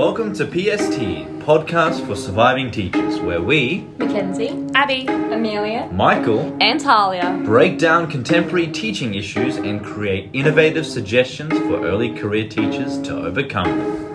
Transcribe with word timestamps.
Welcome 0.00 0.32
to 0.36 0.46
PST, 0.46 0.98
Podcast 1.44 2.06
for 2.06 2.16
Surviving 2.16 2.70
Teachers, 2.70 3.20
where 3.20 3.42
we, 3.42 3.86
Mackenzie, 3.98 4.66
Abby, 4.74 5.04
Amelia, 5.06 5.90
Michael, 5.92 6.56
and 6.58 6.80
Talia. 6.80 7.38
break 7.44 7.78
down 7.78 8.10
contemporary 8.10 8.68
teaching 8.68 9.14
issues 9.14 9.58
and 9.58 9.84
create 9.84 10.30
innovative 10.32 10.86
suggestions 10.86 11.52
for 11.52 11.84
early 11.84 12.14
career 12.14 12.48
teachers 12.48 12.98
to 13.02 13.14
overcome 13.14 13.66
them. 13.78 14.06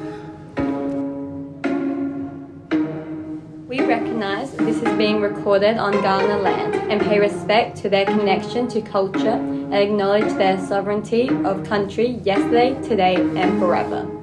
we 3.67 3.81
recognise 3.81 4.51
this 4.53 4.77
is 4.77 4.97
being 4.97 5.21
recorded 5.21 5.77
on 5.77 5.93
Kaurna 5.93 6.41
land 6.41 6.73
and 6.91 6.99
pay 6.99 7.19
respect 7.19 7.77
to 7.77 7.89
their 7.89 8.05
connection 8.05 8.67
to 8.69 8.81
culture 8.81 9.29
and 9.29 9.75
acknowledge 9.75 10.33
their 10.33 10.57
sovereignty 10.65 11.29
of 11.45 11.63
country 11.63 12.07
yesterday, 12.23 12.73
today, 12.81 13.17
and 13.17 13.59
forever. 13.59 14.14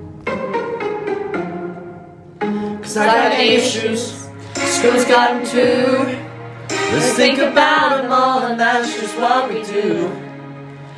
Cause 2.92 2.98
I 2.98 3.06
got 3.06 3.40
issues, 3.40 4.28
school's 4.54 5.06
got 5.06 5.32
them 5.32 5.46
too. 5.46 6.18
Let's 6.68 7.14
think 7.14 7.38
about 7.38 8.02
them 8.02 8.12
all, 8.12 8.44
and 8.44 8.60
that's 8.60 9.00
just 9.00 9.16
what 9.16 9.48
we 9.48 9.62
do. 9.62 10.08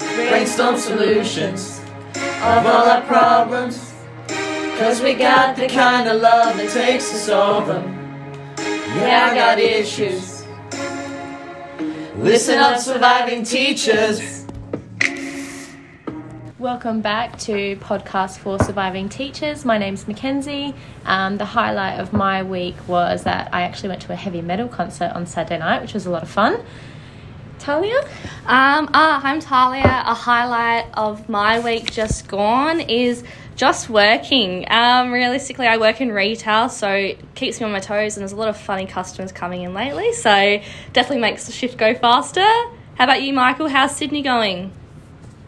Brainstorm 0.00 0.76
solutions 0.76 1.78
of 2.16 2.66
all 2.66 2.90
our 2.90 3.02
problems. 3.02 3.94
Cause 4.76 5.02
we 5.02 5.14
got 5.14 5.54
the 5.54 5.68
kind 5.68 6.08
of 6.08 6.20
love 6.20 6.56
that 6.56 6.72
takes 6.72 7.04
solve 7.04 7.68
them. 7.68 7.84
Yeah, 8.58 9.28
I 9.30 9.34
got 9.36 9.60
issues. 9.60 10.44
Listen 12.16 12.58
up, 12.58 12.80
surviving 12.80 13.44
teachers. 13.44 14.33
Welcome 16.64 17.02
back 17.02 17.38
to 17.40 17.76
Podcast 17.76 18.38
for 18.38 18.58
Surviving 18.58 19.10
Teachers. 19.10 19.66
My 19.66 19.76
name's 19.76 20.08
Mackenzie. 20.08 20.74
Um, 21.04 21.36
the 21.36 21.44
highlight 21.44 22.00
of 22.00 22.14
my 22.14 22.42
week 22.42 22.88
was 22.88 23.24
that 23.24 23.52
I 23.52 23.64
actually 23.64 23.90
went 23.90 24.00
to 24.00 24.12
a 24.12 24.16
heavy 24.16 24.40
metal 24.40 24.68
concert 24.68 25.12
on 25.14 25.26
Saturday 25.26 25.58
night, 25.58 25.82
which 25.82 25.92
was 25.92 26.06
a 26.06 26.10
lot 26.10 26.22
of 26.22 26.30
fun. 26.30 26.64
Talia? 27.58 28.00
Um, 28.46 28.88
ah, 28.94 29.20
I'm 29.22 29.40
Talia. 29.40 30.04
A 30.06 30.14
highlight 30.14 30.86
of 30.94 31.28
my 31.28 31.60
week 31.60 31.92
just 31.92 32.28
gone 32.28 32.80
is 32.80 33.24
just 33.56 33.90
working. 33.90 34.64
Um, 34.70 35.12
realistically, 35.12 35.66
I 35.66 35.76
work 35.76 36.00
in 36.00 36.12
retail, 36.12 36.70
so 36.70 36.88
it 36.88 37.34
keeps 37.34 37.60
me 37.60 37.66
on 37.66 37.72
my 37.72 37.80
toes, 37.80 38.16
and 38.16 38.22
there's 38.22 38.32
a 38.32 38.36
lot 38.36 38.48
of 38.48 38.56
funny 38.56 38.86
customers 38.86 39.32
coming 39.32 39.60
in 39.60 39.74
lately, 39.74 40.14
so 40.14 40.62
definitely 40.94 41.20
makes 41.20 41.44
the 41.44 41.52
shift 41.52 41.76
go 41.76 41.94
faster. 41.94 42.40
How 42.40 43.04
about 43.04 43.20
you, 43.20 43.34
Michael? 43.34 43.68
How's 43.68 43.94
Sydney 43.94 44.22
going? 44.22 44.72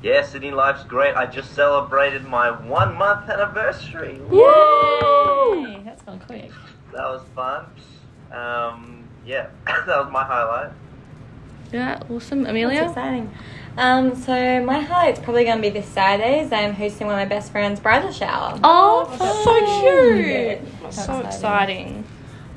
Yeah, 0.06 0.22
Sydney 0.22 0.52
Life's 0.52 0.84
great. 0.84 1.16
I 1.16 1.26
just 1.26 1.52
celebrated 1.52 2.24
my 2.26 2.48
one 2.48 2.96
month 2.96 3.28
anniversary. 3.28 4.20
Yay! 4.30 5.82
That's 5.84 6.00
gone 6.02 6.20
quick. 6.20 6.52
That 6.92 7.02
was 7.08 7.22
fun. 7.34 7.66
Um, 8.30 9.08
yeah, 9.27 9.48
that 9.66 9.88
was 9.88 10.08
my 10.12 10.22
highlight. 10.22 10.70
Yeah, 11.72 12.00
awesome. 12.08 12.44
That's 12.44 12.50
Amelia? 12.52 12.84
exciting. 12.84 13.34
Um, 13.77 14.14
so 14.14 14.64
my 14.64 14.78
highlight's 14.78 15.18
probably 15.18 15.42
going 15.42 15.56
to 15.56 15.62
be 15.62 15.70
this 15.70 15.88
Saturday. 15.88 16.38
as 16.38 16.52
I'm 16.52 16.74
hosting 16.74 17.08
one 17.08 17.16
of 17.16 17.18
my 17.18 17.28
best 17.28 17.50
friends' 17.50 17.80
bridal 17.80 18.12
shower. 18.12 18.60
Oh, 18.62 19.06
That's 19.18 19.42
so 19.42 19.80
cute. 19.82 20.60
cute! 20.60 20.94
So 20.94 21.18
exciting. 21.18 22.04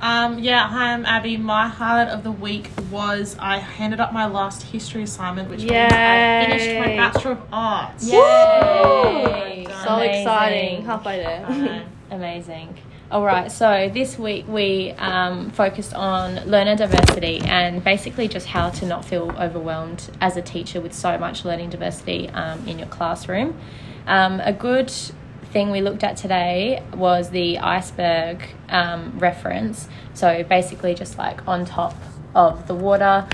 Um, 0.02 0.40
yeah, 0.40 0.66
hi, 0.68 0.94
I'm 0.94 1.06
Abby. 1.06 1.36
My 1.36 1.68
highlight 1.68 2.08
of 2.08 2.24
the 2.24 2.32
week 2.32 2.70
was 2.90 3.36
I 3.38 3.58
handed 3.58 4.00
up 4.00 4.14
my 4.14 4.28
last 4.28 4.64
history 4.64 5.04
assignment, 5.04 5.50
which 5.50 5.60
means 5.60 5.72
I 5.74 6.46
finished 6.46 6.80
my 6.80 6.92
Yay. 6.92 6.98
Bachelor 6.98 7.32
of 7.34 7.42
Arts. 7.52 8.06
Yay! 8.08 9.68
So 9.84 9.96
Amazing. 9.96 10.22
exciting. 10.22 10.86
Halfway 10.86 11.18
there. 11.18 11.86
Amazing. 12.12 12.78
All 13.12 13.26
right, 13.26 13.52
so 13.52 13.90
this 13.94 14.18
week 14.18 14.48
we 14.48 14.92
um, 14.92 15.50
focused 15.50 15.94
on 15.94 16.36
learner 16.46 16.76
diversity 16.78 17.40
and 17.44 17.84
basically 17.84 18.28
just 18.28 18.46
how 18.48 18.70
to 18.70 18.86
not 18.86 19.04
feel 19.04 19.32
overwhelmed 19.32 20.10
as 20.22 20.38
a 20.38 20.42
teacher 20.42 20.80
with 20.80 20.94
so 20.94 21.18
much 21.18 21.44
learning 21.44 21.72
diversity 21.72 22.30
um, 22.30 22.66
in 22.68 22.78
your 22.80 22.88
classroom. 22.88 23.60
Um, 24.08 24.40
a 24.40 24.54
good 24.54 24.94
thing 25.52 25.72
we 25.72 25.82
looked 25.82 26.04
at 26.04 26.18
today 26.18 26.84
was 26.94 27.30
the 27.30 27.60
iceberg 27.60 28.44
um, 28.70 29.18
reference. 29.20 29.88
So 30.14 30.44
basically, 30.44 30.96
just 30.96 31.18
like 31.18 31.48
on 31.48 31.66
top 31.66 31.96
of 32.36 32.68
the 32.68 32.76
water, 32.76 33.28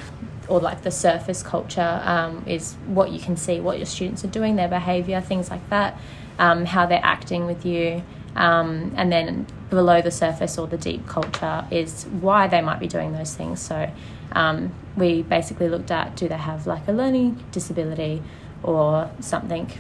or 0.48 0.60
like 0.60 0.84
the 0.84 0.92
surface 0.92 1.42
culture 1.42 2.02
um, 2.04 2.44
is 2.46 2.74
what 2.86 3.12
you 3.12 3.20
can 3.20 3.36
see, 3.36 3.60
what 3.60 3.78
your 3.78 3.86
students 3.86 4.24
are 4.24 4.30
doing, 4.30 4.56
their 4.56 4.68
behaviour, 4.68 5.22
things 5.22 5.50
like 5.50 5.68
that, 5.70 6.00
um, 6.40 6.66
how 6.66 6.86
they're 6.86 7.00
acting 7.04 7.46
with 7.46 7.66
you. 7.66 8.04
Um, 8.36 8.94
and 8.98 9.12
then 9.12 9.48
below 9.70 10.02
the 10.02 10.12
surface 10.12 10.58
or 10.58 10.68
the 10.68 10.78
deep 10.78 11.08
culture 11.08 11.66
is 11.72 12.04
why 12.06 12.48
they 12.48 12.62
might 12.62 12.80
be 12.80 12.88
doing 12.88 13.14
those 13.14 13.34
things. 13.34 13.62
So 13.62 13.90
um, 14.34 14.74
we 14.98 15.24
basically 15.24 15.70
looked 15.70 15.92
at 15.92 16.16
do 16.16 16.28
they 16.28 16.38
have 16.38 16.68
like 16.68 16.88
a 16.88 16.92
learning 16.92 17.44
disability 17.52 18.22
or 18.62 19.10
something, 19.22 19.72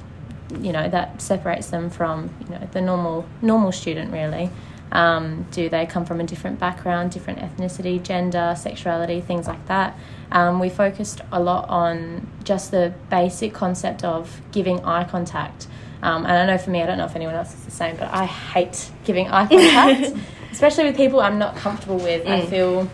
you 0.61 0.71
know, 0.71 0.87
that 0.89 1.21
separates 1.21 1.67
them 1.69 1.89
from 1.89 2.29
you 2.45 2.49
know 2.55 2.67
the 2.71 2.81
normal 2.81 3.25
normal 3.41 3.71
student 3.71 4.11
really. 4.11 4.49
Um, 4.91 5.45
do 5.51 5.67
they 5.67 5.85
come 5.87 6.05
from 6.05 6.21
a 6.21 6.23
different 6.23 6.59
background, 6.59 7.11
different 7.11 7.39
ethnicity, 7.39 8.01
gender, 8.01 8.53
sexuality, 8.57 9.19
things 9.19 9.47
like 9.47 9.65
that? 9.67 9.97
Um, 10.31 10.59
we 10.59 10.69
focused 10.69 11.21
a 11.31 11.39
lot 11.39 11.67
on 11.69 12.27
just 12.43 12.71
the 12.71 12.93
basic 13.09 13.53
concept 13.53 14.03
of 14.03 14.39
giving 14.51 14.85
eye 14.85 15.03
contact. 15.03 15.67
Um, 16.03 16.23
and 16.25 16.33
I 16.37 16.45
know 16.45 16.57
for 16.59 16.69
me, 16.69 16.83
I 16.83 16.85
don't 16.85 16.99
know 16.99 17.05
if 17.05 17.15
anyone 17.15 17.33
else 17.35 17.53
is 17.53 17.65
the 17.65 17.71
same, 17.71 17.95
but 17.97 18.13
I 18.13 18.25
hate 18.25 18.91
giving 19.05 19.27
eye 19.27 19.47
contact, 19.49 20.15
especially 20.51 20.85
with 20.85 20.95
people 20.95 21.19
I'm 21.19 21.39
not 21.39 21.55
comfortable 21.57 21.97
with. 21.97 22.25
I 22.27 22.41
Mm. 22.41 22.49
feel 22.49 22.89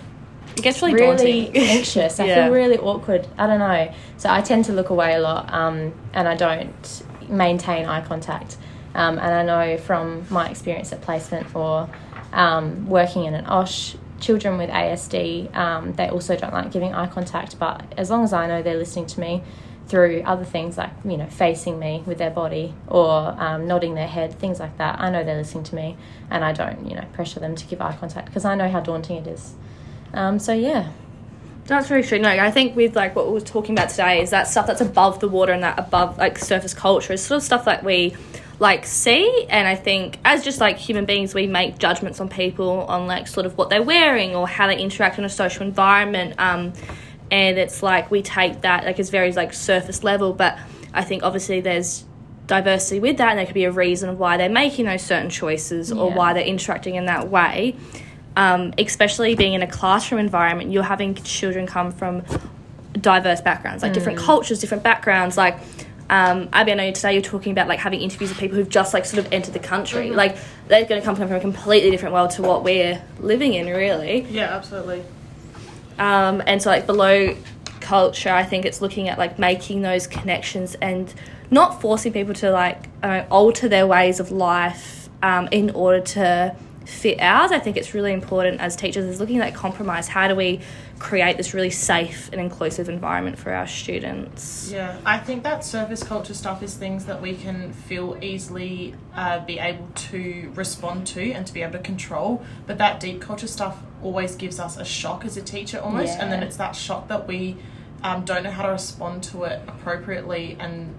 It 0.55 0.61
gets 0.63 0.81
really, 0.81 0.95
really 0.95 1.51
anxious. 1.69 2.19
I 2.19 2.25
Yeah. 2.25 2.45
feel 2.45 2.53
really 2.53 2.77
awkward. 2.77 3.27
I 3.37 3.47
don't 3.47 3.59
know. 3.59 3.91
So 4.17 4.29
I 4.29 4.41
tend 4.41 4.65
to 4.65 4.71
look 4.73 4.89
away 4.89 5.13
a 5.15 5.19
lot, 5.19 5.53
um, 5.53 5.93
and 6.13 6.27
I 6.27 6.35
don't 6.35 7.03
maintain 7.29 7.85
eye 7.85 8.01
contact. 8.01 8.57
Um, 8.93 9.17
and 9.17 9.33
I 9.33 9.43
know 9.43 9.77
from 9.77 10.25
my 10.29 10.49
experience 10.49 10.91
at 10.91 11.01
placement 11.01 11.55
or 11.55 11.89
um, 12.33 12.87
working 12.87 13.25
in 13.25 13.33
an 13.33 13.45
OSH, 13.45 13.95
children 14.19 14.57
with 14.57 14.69
ASD, 14.69 15.53
um, 15.55 15.93
they 15.93 16.09
also 16.09 16.35
don't 16.35 16.53
like 16.53 16.71
giving 16.71 16.93
eye 16.93 17.07
contact. 17.07 17.57
But 17.59 17.83
as 17.97 18.09
long 18.09 18.23
as 18.23 18.33
I 18.33 18.47
know 18.47 18.61
they're 18.61 18.77
listening 18.77 19.07
to 19.07 19.19
me 19.19 19.43
through 19.87 20.21
other 20.25 20.45
things 20.45 20.77
like 20.77 20.91
you 21.03 21.17
know 21.17 21.25
facing 21.25 21.77
me 21.77 22.01
with 22.05 22.17
their 22.17 22.29
body 22.29 22.73
or 22.87 23.35
um, 23.37 23.67
nodding 23.67 23.95
their 23.95 24.07
head, 24.07 24.33
things 24.33 24.59
like 24.59 24.77
that, 24.77 24.99
I 24.99 25.09
know 25.09 25.23
they're 25.23 25.37
listening 25.37 25.63
to 25.65 25.75
me, 25.75 25.97
and 26.29 26.45
I 26.45 26.53
don't 26.53 26.87
you 26.87 26.95
know 26.95 27.05
pressure 27.13 27.39
them 27.39 27.55
to 27.55 27.65
give 27.65 27.81
eye 27.81 27.95
contact 27.99 28.27
because 28.27 28.45
I 28.45 28.55
know 28.55 28.69
how 28.69 28.79
daunting 28.79 29.17
it 29.17 29.27
is. 29.27 29.55
Um, 30.13 30.39
so 30.39 30.53
yeah, 30.53 30.91
That's 31.71 31.87
very 31.87 32.03
true. 32.03 32.19
No, 32.19 32.27
I 32.27 32.51
think 32.51 32.75
with 32.75 32.97
like 32.97 33.15
what 33.15 33.27
we 33.27 33.31
were 33.31 33.39
talking 33.39 33.73
about 33.77 33.87
today 33.87 34.21
is 34.21 34.31
that 34.31 34.49
stuff 34.49 34.67
that's 34.67 34.81
above 34.81 35.21
the 35.21 35.29
water 35.29 35.53
and 35.53 35.63
that 35.63 35.79
above 35.79 36.17
like 36.17 36.37
surface 36.37 36.73
culture 36.73 37.13
is 37.13 37.23
sort 37.23 37.37
of 37.37 37.43
stuff 37.43 37.63
that 37.63 37.81
we 37.85 38.13
like 38.59 38.85
see 38.85 39.45
and 39.49 39.65
I 39.65 39.75
think 39.75 40.19
as 40.25 40.43
just 40.43 40.59
like 40.59 40.75
human 40.77 41.05
beings 41.05 41.33
we 41.33 41.47
make 41.47 41.77
judgments 41.77 42.19
on 42.19 42.27
people 42.27 42.81
on 42.81 43.07
like 43.07 43.25
sort 43.25 43.45
of 43.45 43.57
what 43.57 43.69
they're 43.69 43.81
wearing 43.81 44.35
or 44.35 44.49
how 44.49 44.67
they 44.67 44.77
interact 44.77 45.17
in 45.17 45.23
a 45.23 45.29
social 45.29 45.65
environment 45.65 46.35
um, 46.39 46.73
and 47.31 47.57
it's 47.57 47.81
like 47.81 48.11
we 48.11 48.21
take 48.21 48.59
that 48.63 48.83
like 48.83 48.99
it's 48.99 49.09
very 49.09 49.31
like 49.31 49.53
surface 49.53 50.03
level 50.03 50.33
but 50.33 50.59
I 50.93 51.05
think 51.05 51.23
obviously 51.23 51.61
there's 51.61 52.03
diversity 52.47 52.99
with 52.99 53.15
that 53.19 53.29
and 53.29 53.39
there 53.39 53.45
could 53.45 53.55
be 53.55 53.63
a 53.63 53.71
reason 53.71 54.17
why 54.17 54.35
they're 54.35 54.49
making 54.49 54.87
those 54.87 55.03
certain 55.03 55.29
choices 55.29 55.89
or 55.89 56.09
Yeah. 56.09 56.17
why 56.17 56.33
they're 56.33 56.43
interacting 56.43 56.95
in 56.95 57.05
that 57.05 57.29
way 57.29 57.77
um, 58.35 58.73
especially 58.77 59.35
being 59.35 59.53
in 59.53 59.61
a 59.61 59.67
classroom 59.67 60.19
environment, 60.19 60.71
you're 60.71 60.83
having 60.83 61.15
children 61.15 61.67
come 61.67 61.91
from 61.91 62.23
diverse 62.93 63.41
backgrounds, 63.41 63.83
like 63.83 63.93
different 63.93 64.19
cultures, 64.19 64.59
different 64.59 64.83
backgrounds. 64.83 65.37
Like, 65.37 65.57
um, 66.09 66.49
Abby, 66.51 66.73
I 66.73 66.75
know 66.75 66.91
today 66.91 67.13
you're 67.13 67.21
talking 67.21 67.51
about 67.51 67.67
like 67.67 67.79
having 67.79 68.01
interviews 68.01 68.29
with 68.29 68.39
people 68.39 68.57
who've 68.57 68.69
just 68.69 68.93
like 68.93 69.05
sort 69.05 69.25
of 69.25 69.31
entered 69.31 69.53
the 69.53 69.59
country. 69.59 70.11
Like, 70.11 70.37
they're 70.67 70.85
going 70.85 71.01
to 71.01 71.05
come 71.05 71.15
from 71.15 71.31
a 71.31 71.39
completely 71.39 71.91
different 71.91 72.13
world 72.13 72.31
to 72.31 72.41
what 72.41 72.63
we're 72.63 73.01
living 73.19 73.53
in, 73.53 73.67
really. 73.67 74.21
Yeah, 74.29 74.55
absolutely. 74.55 75.03
Um, 75.99 76.41
and 76.45 76.61
so, 76.61 76.69
like, 76.69 76.85
below 76.85 77.35
culture, 77.79 78.29
I 78.29 78.43
think 78.43 78.65
it's 78.65 78.81
looking 78.81 79.09
at 79.09 79.17
like 79.17 79.37
making 79.37 79.81
those 79.81 80.07
connections 80.07 80.75
and 80.75 81.13
not 81.49 81.81
forcing 81.81 82.13
people 82.13 82.33
to 82.35 82.51
like 82.51 82.87
uh, 83.03 83.23
alter 83.29 83.67
their 83.67 83.85
ways 83.85 84.19
of 84.21 84.31
life 84.31 85.09
um, 85.21 85.49
in 85.51 85.71
order 85.71 85.99
to 85.99 86.55
fit 86.85 87.19
ours. 87.21 87.51
I 87.51 87.59
think 87.59 87.77
it's 87.77 87.93
really 87.93 88.13
important 88.13 88.59
as 88.59 88.75
teachers 88.75 89.05
is 89.05 89.19
looking 89.19 89.39
at 89.39 89.53
compromise. 89.53 90.07
How 90.07 90.27
do 90.27 90.35
we 90.35 90.61
create 90.99 91.37
this 91.37 91.53
really 91.53 91.69
safe 91.69 92.29
and 92.31 92.41
inclusive 92.41 92.89
environment 92.89 93.37
for 93.37 93.51
our 93.51 93.67
students? 93.67 94.71
Yeah, 94.71 94.97
I 95.05 95.17
think 95.17 95.43
that 95.43 95.63
surface 95.63 96.03
culture 96.03 96.33
stuff 96.33 96.61
is 96.63 96.75
things 96.75 97.05
that 97.05 97.21
we 97.21 97.35
can 97.35 97.73
feel 97.73 98.17
easily 98.21 98.95
uh, 99.15 99.39
be 99.45 99.59
able 99.59 99.87
to 99.87 100.51
respond 100.55 101.07
to 101.07 101.31
and 101.31 101.45
to 101.45 101.53
be 101.53 101.61
able 101.61 101.73
to 101.73 101.79
control. 101.79 102.43
But 102.67 102.77
that 102.79 102.99
deep 102.99 103.21
culture 103.21 103.47
stuff 103.47 103.79
always 104.01 104.35
gives 104.35 104.59
us 104.59 104.77
a 104.77 104.85
shock 104.85 105.25
as 105.25 105.37
a 105.37 105.41
teacher 105.41 105.79
almost, 105.79 106.17
and 106.19 106.31
then 106.31 106.43
it's 106.43 106.57
that 106.57 106.75
shock 106.75 107.07
that 107.07 107.27
we 107.27 107.57
um, 108.03 108.25
don't 108.25 108.43
know 108.43 108.51
how 108.51 108.63
to 108.63 108.71
respond 108.71 109.23
to 109.23 109.43
it 109.43 109.61
appropriately 109.67 110.57
and 110.59 110.95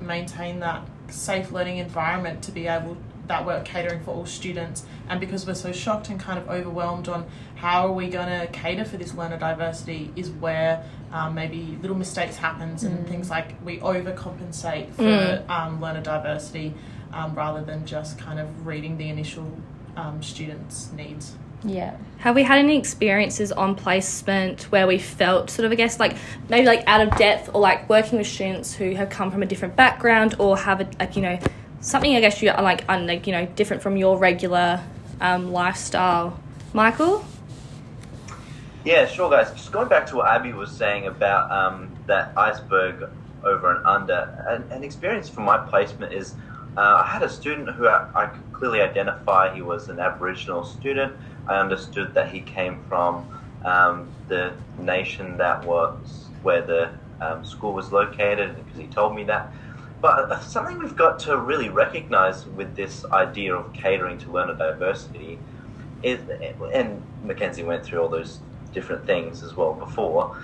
maintain 0.00 0.60
that 0.60 0.86
safe 1.08 1.52
learning 1.52 1.78
environment 1.78 2.42
to 2.42 2.52
be 2.52 2.66
able 2.66 2.96
that 3.26 3.44
we're 3.44 3.62
catering 3.62 4.00
for 4.02 4.12
all 4.12 4.26
students, 4.26 4.84
and 5.08 5.20
because 5.20 5.46
we're 5.46 5.54
so 5.54 5.72
shocked 5.72 6.08
and 6.08 6.18
kind 6.20 6.38
of 6.38 6.48
overwhelmed 6.48 7.08
on 7.08 7.26
how 7.56 7.86
are 7.86 7.92
we 7.92 8.08
going 8.08 8.28
to 8.28 8.46
cater 8.52 8.84
for 8.84 8.96
this 8.96 9.14
learner 9.14 9.38
diversity, 9.38 10.12
is 10.16 10.30
where 10.30 10.84
um, 11.12 11.34
maybe 11.34 11.78
little 11.82 11.96
mistakes 11.96 12.36
happens 12.36 12.84
and 12.84 13.06
things 13.08 13.30
like 13.30 13.54
we 13.64 13.78
overcompensate 13.78 14.92
for 14.94 15.02
Mm. 15.02 15.48
um, 15.48 15.80
learner 15.80 16.00
diversity 16.02 16.74
um, 17.12 17.34
rather 17.34 17.62
than 17.64 17.86
just 17.86 18.18
kind 18.18 18.38
of 18.38 18.66
reading 18.66 18.98
the 18.98 19.08
initial 19.08 19.50
um, 19.96 20.22
students' 20.22 20.90
needs. 20.92 21.34
Yeah. 21.64 21.96
Have 22.18 22.34
we 22.34 22.42
had 22.42 22.58
any 22.58 22.78
experiences 22.78 23.50
on 23.50 23.74
placement 23.74 24.64
where 24.64 24.86
we 24.86 24.98
felt 24.98 25.48
sort 25.50 25.64
of, 25.64 25.72
I 25.72 25.74
guess, 25.74 25.98
like 25.98 26.16
maybe 26.48 26.66
like 26.66 26.84
out 26.86 27.00
of 27.00 27.16
depth 27.16 27.50
or 27.54 27.60
like 27.60 27.88
working 27.88 28.18
with 28.18 28.26
students 28.26 28.74
who 28.74 28.94
have 28.94 29.08
come 29.08 29.30
from 29.30 29.42
a 29.42 29.46
different 29.46 29.74
background 29.74 30.34
or 30.38 30.56
have 30.58 30.80
a, 30.82 30.88
like, 31.00 31.16
you 31.16 31.22
know, 31.22 31.38
something 31.80 32.14
I 32.16 32.20
guess 32.20 32.42
you 32.42 32.50
are 32.50 32.62
like, 32.62 32.84
un, 32.88 33.06
like 33.06 33.26
you 33.26 33.32
know, 33.32 33.46
different 33.46 33.82
from 33.82 33.96
your 33.96 34.18
regular 34.18 34.82
um, 35.20 35.52
lifestyle? 35.52 36.38
Michael? 36.72 37.24
Yeah, 38.84 39.06
sure, 39.06 39.30
guys. 39.30 39.50
Just 39.52 39.72
going 39.72 39.88
back 39.88 40.06
to 40.08 40.16
what 40.16 40.28
Abby 40.28 40.52
was 40.52 40.70
saying 40.70 41.06
about 41.06 41.50
um, 41.50 41.96
that 42.06 42.32
iceberg 42.36 43.08
over 43.42 43.74
and 43.74 43.86
under, 43.86 44.44
an, 44.48 44.70
an 44.70 44.84
experience 44.84 45.28
from 45.28 45.44
my 45.44 45.58
placement 45.58 46.12
is 46.12 46.34
uh, 46.76 47.02
I 47.04 47.06
had 47.06 47.22
a 47.22 47.28
student 47.28 47.70
who 47.70 47.88
I, 47.88 48.08
I 48.14 48.26
could 48.26 48.52
clearly 48.52 48.82
identify 48.82 49.54
he 49.54 49.62
was 49.62 49.88
an 49.88 49.98
Aboriginal 49.98 50.64
student. 50.64 51.14
I 51.48 51.58
understood 51.58 52.12
that 52.14 52.28
he 52.28 52.40
came 52.40 52.84
from 52.88 53.26
um, 53.64 54.08
the 54.28 54.52
nation 54.78 55.36
that 55.38 55.64
was 55.64 56.26
where 56.42 56.62
the 56.62 56.90
um, 57.20 57.44
school 57.44 57.72
was 57.72 57.92
located 57.92 58.56
because 58.56 58.78
he 58.78 58.86
told 58.88 59.14
me 59.14 59.24
that. 59.24 59.50
But 60.00 60.30
uh, 60.30 60.40
something 60.40 60.78
we've 60.78 60.96
got 60.96 61.18
to 61.20 61.36
really 61.38 61.68
recognize 61.68 62.46
with 62.46 62.76
this 62.76 63.04
idea 63.06 63.54
of 63.54 63.72
catering 63.72 64.18
to 64.18 64.30
learner 64.30 64.54
diversity 64.54 65.38
is, 66.02 66.20
and 66.72 67.02
Mackenzie 67.24 67.62
went 67.62 67.84
through 67.84 68.00
all 68.02 68.08
those 68.08 68.40
different 68.72 69.06
things 69.06 69.42
as 69.42 69.54
well 69.54 69.72
before, 69.72 70.36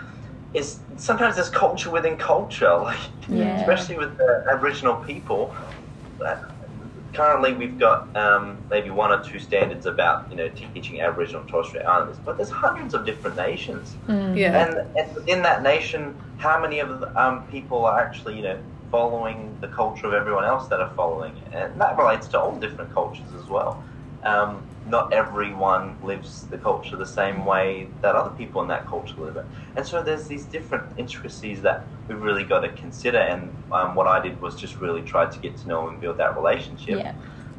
is 0.54 0.80
sometimes 0.96 1.36
there's 1.36 1.50
culture 1.50 1.90
within 1.90 2.16
culture, 2.16 2.74
like 2.76 2.98
Yeah. 3.28 3.58
especially 3.60 3.98
with 3.98 4.16
the 4.16 4.44
Aboriginal 4.50 4.96
people. 4.96 5.54
uh, 6.24 6.36
Currently, 7.14 7.52
we've 7.52 7.78
got 7.78 8.08
um, 8.16 8.56
maybe 8.70 8.88
one 8.88 9.12
or 9.12 9.22
two 9.22 9.38
standards 9.38 9.84
about 9.84 10.30
you 10.30 10.36
know 10.36 10.48
teaching 10.72 11.02
Aboriginal 11.02 11.42
and 11.42 11.50
Torres 11.50 11.66
Strait 11.68 11.84
Islanders, 11.84 12.16
but 12.24 12.38
there's 12.38 12.48
hundreds 12.48 12.94
of 12.94 13.04
different 13.04 13.36
nations. 13.36 13.96
Yeah. 14.08 14.64
And, 14.66 14.96
and 14.96 15.14
within 15.14 15.42
that 15.42 15.62
nation, 15.62 16.16
how 16.38 16.58
many 16.58 16.78
of 16.78 17.00
the 17.00 17.22
um, 17.22 17.46
people 17.48 17.84
are 17.84 18.00
actually, 18.00 18.36
you 18.36 18.42
know, 18.42 18.58
following 18.92 19.56
the 19.60 19.68
culture 19.68 20.06
of 20.06 20.12
everyone 20.12 20.44
else 20.44 20.68
that 20.68 20.78
are 20.78 20.92
following 20.94 21.32
it? 21.38 21.48
And 21.52 21.80
that 21.80 21.96
relates 21.98 22.28
to 22.28 22.38
all 22.40 22.60
different 22.60 22.92
cultures 22.92 23.32
as 23.34 23.48
well. 23.48 23.82
Um, 24.22 24.62
not 24.86 25.12
everyone 25.12 25.96
lives 26.02 26.44
the 26.50 26.58
culture 26.58 26.96
the 26.96 27.06
same 27.06 27.44
way 27.44 27.88
that 28.02 28.14
other 28.14 28.30
people 28.30 28.62
in 28.62 28.68
that 28.68 28.86
culture 28.86 29.14
live 29.18 29.36
it. 29.36 29.46
And 29.74 29.84
so 29.84 30.02
there's 30.02 30.28
these 30.28 30.44
different 30.44 30.84
intricacies 30.96 31.62
that 31.62 31.88
we've 32.06 32.20
really 32.20 32.44
got 32.44 32.60
to 32.60 32.68
consider. 32.68 33.18
And 33.18 33.50
um, 33.72 33.94
what 33.96 34.06
I 34.06 34.20
did 34.20 34.40
was 34.40 34.54
just 34.54 34.80
really 34.80 35.02
try 35.02 35.26
to 35.26 35.38
get 35.40 35.56
to 35.58 35.68
know 35.68 35.88
and 35.88 36.00
build 36.00 36.18
that 36.18 36.36
relationship 36.36 36.98
Yeah. 36.98 37.14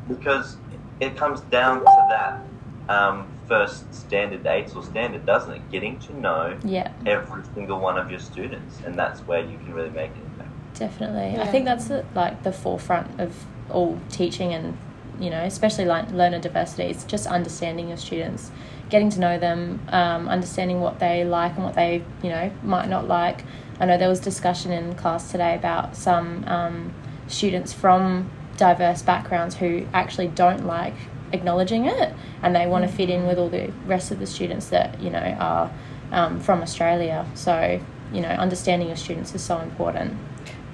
because 0.07 0.57
it 0.99 1.17
comes 1.17 1.41
down 1.41 1.79
to 1.79 2.05
that 2.09 2.47
um, 2.89 3.27
first 3.47 3.93
standard, 3.93 4.43
AITSL 4.43 4.83
standard, 4.85 5.25
doesn't 5.25 5.53
it? 5.53 5.69
Getting 5.71 5.97
to 5.99 6.13
know 6.13 6.57
Yeah. 6.63 6.91
every 7.05 7.43
single 7.53 7.79
one 7.79 7.97
of 7.97 8.09
your 8.09 8.19
students, 8.19 8.81
and 8.85 8.95
that's 8.99 9.21
where 9.27 9.39
you 9.43 9.57
can 9.57 9.73
really 9.73 9.89
make 9.89 10.11
an 10.17 10.23
impact. 10.25 10.42
Definitely. 10.73 11.39
I 11.39 11.47
think 11.47 11.65
that's 11.65 11.87
the, 11.87 12.05
like 12.15 12.43
the 12.43 12.51
forefront 12.51 13.19
of 13.19 13.45
all 13.69 13.99
teaching 14.09 14.53
and, 14.53 14.77
you 15.19 15.29
know, 15.29 15.43
especially 15.43 15.85
like 15.85 16.09
learner 16.11 16.39
diversity. 16.39 16.83
It's 16.83 17.03
just 17.03 17.27
understanding 17.27 17.89
your 17.89 17.97
students, 17.97 18.51
getting 18.89 19.09
to 19.11 19.19
know 19.19 19.37
them, 19.37 19.81
um, 19.89 20.27
understanding 20.27 20.81
what 20.81 20.99
they 20.99 21.23
like 21.23 21.55
and 21.55 21.63
what 21.63 21.75
they, 21.75 22.03
you 22.23 22.29
know, 22.29 22.51
might 22.63 22.89
not 22.89 23.07
like. 23.07 23.43
I 23.79 23.85
know 23.85 23.97
there 23.97 24.09
was 24.09 24.19
discussion 24.19 24.71
in 24.71 24.95
class 24.95 25.31
today 25.31 25.55
about 25.55 25.95
some 25.95 26.43
um, 26.47 26.93
students 27.27 27.73
from 27.73 28.31
diverse 28.57 29.01
backgrounds 29.01 29.55
who 29.55 29.85
actually 29.93 30.27
don't 30.27 30.65
like 30.65 30.93
acknowledging 31.31 31.85
it 31.85 32.13
and 32.43 32.55
they 32.55 32.67
want 32.67 32.87
to 32.87 32.95
fit 32.95 33.09
in 33.09 33.25
with 33.25 33.39
all 33.39 33.49
the 33.49 33.71
rest 33.85 34.11
of 34.11 34.19
the 34.19 34.27
students 34.27 34.67
that, 34.67 34.99
you 35.01 35.09
know, 35.09 35.37
are 35.39 35.71
um, 36.11 36.39
from 36.39 36.61
Australia. 36.61 37.25
So, 37.33 37.81
you 38.11 38.21
know, 38.21 38.29
understanding 38.29 38.87
your 38.87 38.97
students 38.97 39.33
is 39.33 39.43
so 39.43 39.59
important. 39.59 40.17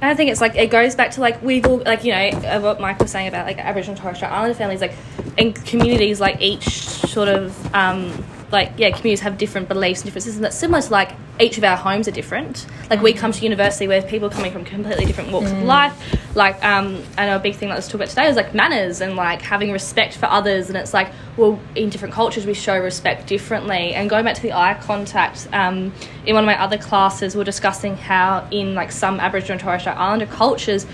And 0.01 0.09
I 0.09 0.15
think 0.15 0.31
it's 0.31 0.39
like 0.39 0.55
it 0.55 0.69
goes 0.69 0.95
back 0.95 1.11
to 1.11 1.21
like 1.21 1.41
we've 1.41 1.65
all 1.65 1.77
like 1.79 2.03
you 2.03 2.13
know 2.13 2.59
what 2.61 2.79
Mike 2.79 2.99
was 2.99 3.11
saying 3.11 3.27
about 3.27 3.45
like 3.45 3.57
Aboriginal 3.57 3.95
and 3.95 4.01
Torres 4.01 4.17
Strait 4.17 4.31
Islander 4.31 4.55
families 4.55 4.81
like 4.81 4.93
in 5.37 5.53
communities 5.53 6.21
like 6.21 6.39
each 6.41 6.69
sort 6.69 7.27
of 7.27 7.75
um, 7.75 8.11
like 8.51 8.71
yeah 8.77 8.89
communities 8.89 9.19
have 9.19 9.37
different 9.37 9.67
beliefs 9.67 10.01
and 10.01 10.05
differences 10.05 10.35
and 10.35 10.43
that's 10.43 10.57
similar 10.57 10.81
to 10.81 10.91
like 10.91 11.11
each 11.39 11.57
of 11.57 11.63
our 11.63 11.77
homes 11.77 12.07
are 12.07 12.11
different. 12.11 12.65
Like 12.89 13.01
we 13.01 13.13
come 13.13 13.31
to 13.31 13.43
university 13.43 13.87
where 13.87 14.01
people 14.01 14.27
are 14.27 14.31
coming 14.31 14.51
from 14.51 14.65
completely 14.65 15.05
different 15.05 15.31
walks 15.31 15.51
of 15.51 15.63
life. 15.63 16.35
Like 16.35 16.63
um, 16.63 17.01
I 17.17 17.25
know 17.25 17.37
a 17.37 17.39
big 17.39 17.55
thing 17.55 17.69
that 17.69 17.75
let's 17.75 17.87
talk 17.87 17.95
about 17.95 18.09
today 18.09 18.27
is 18.27 18.35
like 18.35 18.53
manners 18.53 18.99
and 18.99 19.15
like 19.15 19.41
having 19.41 19.71
respect 19.71 20.17
for 20.17 20.25
others. 20.25 20.67
And 20.67 20.77
it's 20.77 20.93
like 20.93 21.11
well 21.37 21.59
in 21.75 21.89
different 21.89 22.13
cultures 22.13 22.45
we 22.45 22.53
show 22.53 22.77
respect 22.77 23.27
differently. 23.27 23.93
And 23.93 24.09
going 24.09 24.25
back 24.25 24.35
to 24.35 24.41
the 24.41 24.53
eye 24.53 24.77
contact 24.81 25.47
um, 25.53 25.93
in 26.25 26.35
one 26.35 26.43
of 26.43 26.45
my 26.45 26.61
other 26.61 26.77
classes 26.77 27.35
we 27.35 27.39
we're 27.39 27.45
discussing 27.45 27.95
how 27.95 28.47
in 28.51 28.75
like 28.75 28.91
some 28.91 29.19
Aboriginal 29.19 29.53
and 29.53 29.61
Torres 29.61 29.81
Strait 29.81 29.95
Islander 29.95 30.25
cultures 30.25 30.85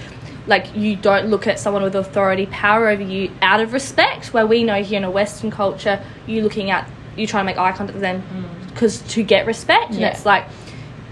like 0.47 0.75
you 0.75 0.95
don't 0.95 1.29
look 1.29 1.47
at 1.47 1.57
someone 1.57 1.81
with 1.81 1.95
authority 1.95 2.45
power 2.45 2.87
over 2.89 3.01
you 3.01 3.31
out 3.41 3.59
of 3.59 3.73
respect 3.73 4.31
where 4.31 4.45
we 4.45 4.63
know 4.63 4.83
here 4.83 4.97
in 4.97 5.03
a 5.03 5.09
western 5.09 5.49
culture 5.49 5.99
you 6.27 6.43
looking 6.43 6.69
at 6.69 6.87
you 7.15 7.27
trying 7.27 7.43
to 7.43 7.45
make 7.45 7.57
eye 7.57 7.71
contact 7.71 7.93
with 7.93 8.01
them 8.01 8.23
because 8.69 9.01
to 9.01 9.23
get 9.23 9.45
respect 9.45 9.91
and 9.91 10.01
it's 10.11 10.25
like 10.25 10.45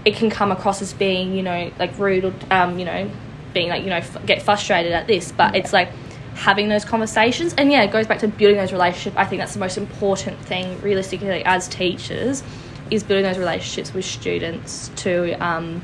it 0.04 0.14
can 0.14 0.28
come 0.30 0.52
across 0.52 0.82
as 0.82 0.92
being 0.92 1.34
you 1.34 1.42
know 1.42 1.70
like 1.78 1.98
rude 1.98 2.24
or 2.24 2.34
um, 2.50 2.78
you 2.78 2.84
know 2.84 3.10
being 3.52 3.68
like 3.68 3.82
you 3.82 3.90
know 3.90 3.96
f- 3.96 4.26
get 4.26 4.42
frustrated 4.42 4.92
at 4.92 5.06
this 5.06 5.32
but 5.32 5.54
it's 5.56 5.72
like 5.72 5.88
having 6.34 6.68
those 6.68 6.84
conversations 6.84 7.54
and 7.56 7.70
yeah 7.70 7.82
it 7.82 7.92
goes 7.92 8.06
back 8.06 8.18
to 8.18 8.26
building 8.28 8.56
those 8.56 8.72
relationships 8.72 9.16
i 9.16 9.24
think 9.24 9.40
that's 9.40 9.54
the 9.54 9.60
most 9.60 9.78
important 9.78 10.38
thing 10.40 10.80
realistically 10.82 11.44
as 11.44 11.68
teachers 11.68 12.42
is 12.90 13.02
building 13.02 13.24
those 13.24 13.38
relationships 13.38 13.94
with 13.94 14.04
students 14.04 14.90
to 14.96 15.32
um, 15.42 15.80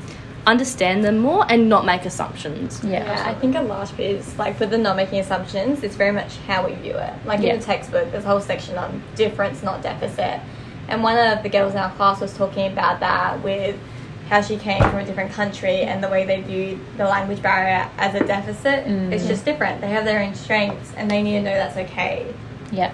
understand 0.47 1.03
them 1.03 1.19
more 1.19 1.45
and 1.49 1.69
not 1.69 1.85
make 1.85 2.05
assumptions 2.05 2.83
Yeah. 2.83 3.03
Yeah, 3.03 3.29
I 3.29 3.33
think 3.35 3.55
a 3.55 3.61
large 3.61 3.95
bit 3.95 4.11
is 4.11 4.37
like 4.39 4.59
with 4.59 4.71
the 4.71 4.77
not 4.77 4.95
making 4.95 5.19
assumptions, 5.19 5.83
it's 5.83 5.95
very 5.95 6.11
much 6.11 6.37
how 6.47 6.65
we 6.65 6.73
view 6.73 6.95
it. 6.95 7.13
Like 7.25 7.41
Yeah. 7.41 7.53
in 7.53 7.59
the 7.59 7.65
textbook, 7.65 8.11
there's 8.11 8.25
a 8.25 8.27
whole 8.27 8.41
section 8.41 8.77
on 8.77 9.03
difference, 9.15 9.61
not 9.61 9.81
deficit. 9.83 10.39
And 10.87 11.03
one 11.03 11.17
of 11.17 11.43
the 11.43 11.49
girls 11.49 11.73
in 11.73 11.79
our 11.79 11.91
class 11.91 12.19
was 12.19 12.35
talking 12.35 12.71
about 12.71 12.99
that 13.01 13.41
with 13.43 13.77
how 14.29 14.41
she 14.41 14.57
came 14.57 14.81
from 14.81 14.95
a 14.95 15.05
different 15.05 15.31
country 15.31 15.81
and 15.81 16.03
the 16.03 16.07
way 16.07 16.25
they 16.25 16.41
view 16.41 16.79
the 16.97 17.03
language 17.03 17.41
barrier 17.41 17.89
as 17.97 18.15
a 18.15 18.25
deficit. 18.25 18.87
It's 18.87 19.25
mm. 19.25 19.27
just 19.27 19.45
different. 19.45 19.81
They 19.81 19.89
have 19.89 20.05
their 20.05 20.23
own 20.23 20.33
strengths 20.35 20.93
and 20.95 21.11
they 21.11 21.21
need 21.21 21.33
to 21.33 21.41
know 21.41 21.53
that's 21.53 21.77
okay. 21.77 22.33
Yeah. 22.71 22.93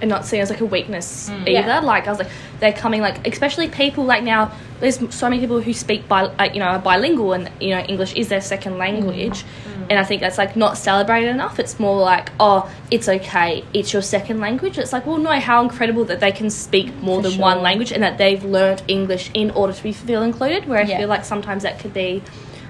and 0.00 0.10
not 0.10 0.24
seen 0.24 0.40
as 0.40 0.50
like 0.50 0.60
a 0.60 0.66
weakness 0.66 1.28
mm. 1.28 1.40
either. 1.40 1.50
Yeah. 1.50 1.80
Like 1.80 2.06
I 2.06 2.10
was 2.10 2.18
like, 2.18 2.28
they're 2.60 2.72
coming 2.72 3.00
like, 3.00 3.26
especially 3.26 3.68
people 3.68 4.04
like 4.04 4.22
now. 4.22 4.52
There's 4.78 4.98
so 5.14 5.30
many 5.30 5.40
people 5.40 5.62
who 5.62 5.72
speak 5.72 6.06
bi, 6.06 6.24
like, 6.38 6.52
you 6.52 6.60
know, 6.60 6.66
are 6.66 6.78
bilingual, 6.78 7.32
and 7.32 7.50
you 7.60 7.70
know, 7.70 7.80
English 7.80 8.12
is 8.14 8.28
their 8.28 8.42
second 8.42 8.76
language, 8.76 9.42
and 9.88 9.98
I 9.98 10.04
think 10.04 10.20
that's 10.20 10.36
like 10.36 10.54
not 10.54 10.76
celebrated 10.76 11.30
enough. 11.30 11.58
It's 11.58 11.80
more 11.80 11.98
like, 11.98 12.30
oh, 12.38 12.70
it's 12.90 13.08
okay, 13.08 13.64
it's 13.72 13.94
your 13.94 14.02
second 14.02 14.40
language. 14.40 14.76
It's 14.78 14.92
like, 14.92 15.06
well, 15.06 15.16
no, 15.16 15.30
how 15.40 15.62
incredible 15.62 16.04
that 16.06 16.20
they 16.20 16.30
can 16.30 16.50
speak 16.50 16.94
more 16.96 17.22
For 17.22 17.30
than 17.30 17.38
one 17.40 17.62
language, 17.62 17.90
and 17.90 18.02
that 18.02 18.18
they've 18.18 18.44
learnt 18.44 18.82
English 18.86 19.30
in 19.32 19.50
order 19.52 19.72
to 19.72 19.82
be 19.82 19.92
feel 19.92 20.22
included. 20.22 20.68
Where 20.68 20.78
I 20.78 20.82
Yeah. 20.82 20.98
feel 20.98 21.08
like 21.08 21.24
sometimes 21.24 21.62
that 21.62 21.78
could 21.78 21.94
be 21.94 22.22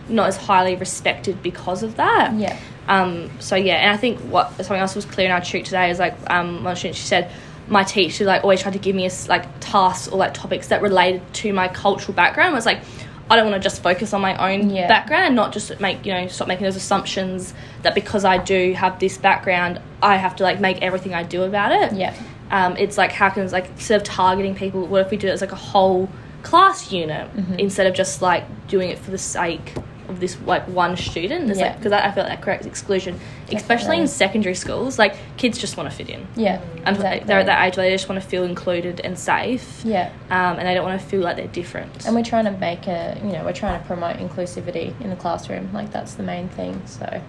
not 0.08 0.28
as 0.28 0.36
highly 0.36 0.76
respected 0.76 1.42
because 1.42 1.82
of 1.82 1.96
that. 1.96 2.32
Yeah. 2.34 2.56
Um, 2.88 3.30
so 3.40 3.56
yeah, 3.56 3.74
and 3.78 3.90
I 3.90 3.96
think 3.96 4.20
what 4.20 4.54
something 4.58 4.76
else 4.76 4.94
was 4.94 5.04
clear 5.04 5.26
in 5.26 5.32
our 5.32 5.40
tutor 5.40 5.64
today 5.64 5.90
is 5.90 5.98
like 5.98 6.14
um, 6.30 6.62
one 6.62 6.76
student 6.76 6.94
she 6.96 7.02
said 7.06 7.32
my 7.68 7.82
teacher 7.84 8.24
like 8.24 8.42
always 8.42 8.60
tried 8.62 8.72
to 8.74 8.78
give 8.78 8.94
me 8.94 9.06
a 9.06 9.10
like 9.28 9.44
tasks 9.60 10.08
or 10.08 10.18
like 10.18 10.34
topics 10.34 10.68
that 10.68 10.82
related 10.82 11.22
to 11.34 11.52
my 11.52 11.68
cultural 11.68 12.14
background. 12.14 12.50
I 12.52 12.54
was 12.54 12.66
like, 12.66 12.80
I 13.28 13.34
don't 13.36 13.50
want 13.50 13.60
to 13.60 13.66
just 13.66 13.82
focus 13.82 14.12
on 14.12 14.20
my 14.20 14.52
own 14.54 14.70
Yeah. 14.70 14.86
background 14.86 15.24
and 15.26 15.34
not 15.34 15.52
just 15.52 15.80
make 15.80 16.06
you 16.06 16.12
know 16.12 16.26
stop 16.28 16.46
making 16.48 16.64
those 16.64 16.76
assumptions 16.76 17.54
that 17.82 17.94
because 17.94 18.24
I 18.24 18.38
do 18.38 18.72
have 18.74 18.98
this 19.00 19.18
background, 19.18 19.80
I 20.02 20.16
have 20.16 20.36
to 20.36 20.42
like 20.44 20.60
make 20.60 20.80
everything 20.82 21.12
I 21.14 21.22
do 21.24 21.42
about 21.42 21.72
it. 21.72 21.92
Yeah. 21.96 22.14
Um, 22.50 22.76
it's 22.76 22.96
like 22.96 23.10
how 23.10 23.30
can 23.30 23.50
like 23.50 23.68
instead 23.70 23.96
of 24.00 24.04
targeting 24.04 24.54
people, 24.54 24.86
what 24.86 25.04
if 25.04 25.10
we 25.10 25.16
do 25.16 25.26
it 25.26 25.32
as 25.32 25.40
like 25.40 25.52
a 25.52 25.56
whole 25.56 26.08
class 26.44 26.92
unit 26.92 27.28
instead 27.58 27.88
of 27.88 27.94
just 27.94 28.22
like 28.22 28.44
doing 28.68 28.90
it 28.90 29.00
for 29.00 29.10
the 29.10 29.18
sake 29.18 29.74
of 30.08 30.20
this 30.20 30.36
like 30.46 30.66
one 30.68 30.96
student? 30.96 31.50
It's 31.50 31.58
Yeah. 31.58 31.66
like 31.68 31.78
because 31.78 31.92
I, 31.92 32.10
feel 32.12 32.24
like 32.24 32.32
that 32.32 32.42
creates 32.42 32.66
exclusion, 32.66 33.18
especially 33.52 33.98
in 33.98 34.06
secondary 34.06 34.54
schools. 34.54 34.98
Like 34.98 35.16
kids 35.36 35.58
just 35.58 35.76
want 35.76 35.90
to 35.90 35.96
fit 35.96 36.08
in, 36.08 36.26
Yeah. 36.36 36.60
and 36.84 36.96
exactly. 36.96 37.26
they're 37.26 37.40
at 37.40 37.46
that 37.46 37.66
age 37.66 37.76
where 37.76 37.86
they 37.86 37.92
just 37.94 38.08
want 38.08 38.20
to 38.22 38.28
feel 38.28 38.44
included 38.44 39.00
and 39.00 39.18
safe. 39.18 39.82
Yeah. 39.84 40.10
Um, 40.30 40.58
and 40.58 40.66
they 40.66 40.74
don't 40.74 40.84
want 40.84 41.00
to 41.00 41.06
feel 41.06 41.20
like 41.20 41.36
they're 41.36 41.46
different. 41.46 42.06
And 42.06 42.14
we're 42.14 42.22
trying 42.24 42.44
to 42.46 42.50
make 42.52 42.86
a, 42.86 43.18
you 43.22 43.32
know, 43.32 43.44
we're 43.44 43.52
trying 43.52 43.80
to 43.80 43.86
promote 43.86 44.16
inclusivity 44.16 44.98
in 45.00 45.10
the 45.10 45.16
classroom. 45.16 45.70
Like 45.72 45.90
that's 45.92 46.14
the 46.14 46.22
main 46.22 46.48
thing. 46.48 46.82
So, 46.86 47.20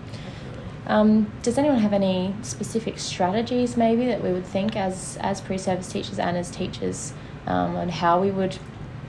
Um, 0.88 1.30
does 1.44 1.58
anyone 1.58 1.80
have 1.80 1.92
any 1.92 2.34
specific 2.44 2.98
strategies 2.98 3.76
maybe 3.76 4.06
that 4.08 4.24
we 4.24 4.32
would 4.32 4.46
think 4.46 4.78
as 4.78 5.18
as 5.20 5.42
pre-service 5.42 5.92
teachers 5.92 6.18
and 6.18 6.38
as 6.38 6.50
teachers 6.50 7.14
um, 7.46 7.76
on 7.76 7.90
how 7.90 8.22
we 8.22 8.32
would 8.32 8.58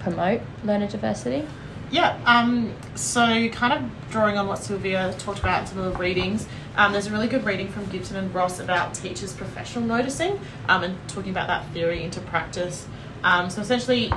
promote 0.00 0.40
learner 0.64 0.88
diversity? 0.88 1.46
Yeah, 1.90 2.20
um, 2.26 2.74
so 2.94 3.48
kind 3.48 3.72
of 3.72 4.10
drawing 4.10 4.36
on 4.36 4.46
what 4.46 4.58
Sylvia 4.58 5.14
talked 5.18 5.38
about 5.38 5.62
in 5.62 5.66
some 5.68 5.78
of 5.78 5.92
the 5.92 5.98
readings, 5.98 6.46
um, 6.76 6.92
there's 6.92 7.06
a 7.06 7.10
really 7.10 7.28
good 7.28 7.44
reading 7.46 7.68
from 7.68 7.86
Gibson 7.86 8.16
and 8.16 8.34
Ross 8.34 8.60
about 8.60 8.92
teachers' 8.92 9.32
professional 9.32 9.84
noticing 9.84 10.38
um, 10.68 10.84
and 10.84 11.08
talking 11.08 11.30
about 11.30 11.46
that 11.46 11.66
theory 11.72 12.02
into 12.02 12.20
practice. 12.20 12.86
Um, 13.24 13.48
so 13.48 13.62
essentially, 13.62 14.12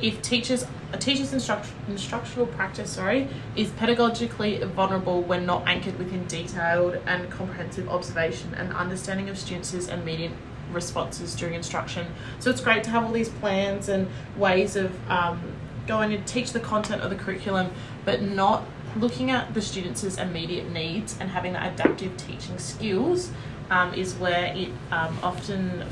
if 0.00 0.22
teachers 0.22 0.66
a 0.92 0.98
teacher's 0.98 1.32
instruct, 1.32 1.68
instructional 1.88 2.46
practice 2.46 2.90
sorry 2.90 3.28
is 3.54 3.68
pedagogically 3.70 4.64
vulnerable 4.72 5.22
when 5.22 5.46
not 5.46 5.68
anchored 5.68 5.96
within 5.98 6.26
detailed 6.26 6.98
and 7.06 7.30
comprehensive 7.30 7.88
observation 7.88 8.54
and 8.54 8.72
understanding 8.72 9.28
of 9.28 9.38
students' 9.38 9.88
immediate 9.88 10.32
responses 10.72 11.34
during 11.34 11.54
instruction. 11.54 12.06
So 12.38 12.50
it's 12.50 12.60
great 12.60 12.82
to 12.84 12.90
have 12.90 13.04
all 13.04 13.12
these 13.12 13.28
plans 13.28 13.88
and 13.88 14.08
ways 14.36 14.74
of 14.74 14.92
um, 15.10 15.40
going 15.86 16.10
to 16.10 16.18
teach 16.18 16.52
the 16.52 16.60
content 16.60 17.02
of 17.02 17.10
the 17.10 17.16
curriculum, 17.16 17.70
but 18.04 18.22
not 18.22 18.64
looking 18.96 19.30
at 19.30 19.54
the 19.54 19.62
students' 19.62 20.16
immediate 20.18 20.68
needs 20.70 21.16
and 21.20 21.30
having 21.30 21.52
that 21.52 21.72
adaptive 21.72 22.16
teaching 22.16 22.58
skills 22.58 23.30
um, 23.70 23.94
is 23.94 24.14
where 24.14 24.52
it 24.56 24.70
um, 24.90 25.16
often 25.22 25.84